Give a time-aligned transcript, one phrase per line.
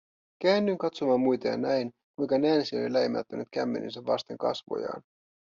[0.41, 5.03] Käännyin katsomaan muita ja näin, kuinka Nancy oli läimäyttänyt kämmenensä vasten kasvojaan.